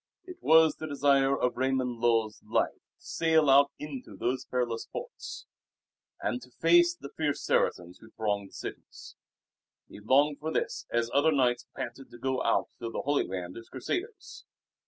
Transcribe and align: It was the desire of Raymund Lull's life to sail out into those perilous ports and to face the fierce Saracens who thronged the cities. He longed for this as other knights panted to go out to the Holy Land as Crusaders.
It 0.25 0.41
was 0.41 0.77
the 0.77 0.87
desire 0.87 1.37
of 1.39 1.53
Raymund 1.53 1.99
Lull's 2.01 2.41
life 2.43 2.73
to 2.73 3.05
sail 3.05 3.51
out 3.51 3.71
into 3.77 4.17
those 4.17 4.45
perilous 4.45 4.87
ports 4.87 5.45
and 6.19 6.41
to 6.41 6.49
face 6.49 6.95
the 6.95 7.09
fierce 7.15 7.43
Saracens 7.45 7.99
who 7.99 8.09
thronged 8.09 8.49
the 8.49 8.53
cities. 8.53 9.15
He 9.87 9.99
longed 9.99 10.39
for 10.39 10.51
this 10.51 10.87
as 10.91 11.11
other 11.13 11.31
knights 11.31 11.67
panted 11.75 12.09
to 12.09 12.17
go 12.17 12.41
out 12.41 12.69
to 12.79 12.89
the 12.89 13.01
Holy 13.03 13.27
Land 13.27 13.55
as 13.57 13.69
Crusaders. 13.69 14.43